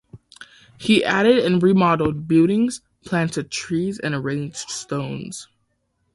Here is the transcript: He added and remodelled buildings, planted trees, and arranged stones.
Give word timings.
He 0.79 1.03
added 1.03 1.37
and 1.45 1.61
remodelled 1.61 2.27
buildings, 2.27 2.81
planted 3.05 3.51
trees, 3.51 3.99
and 3.99 4.15
arranged 4.15 4.67
stones. 4.67 5.47